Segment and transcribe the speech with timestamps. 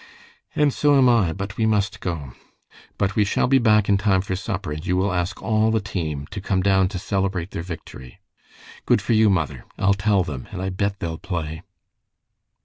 [0.55, 2.33] "And so am I, but we must go.
[2.97, 5.79] But we shall be back in time for supper, and you will ask all the
[5.79, 8.19] team to come down to celebrate their victory."
[8.87, 9.63] "Good for you, mother!
[9.77, 11.61] I'll tell them, and I bet they'll play."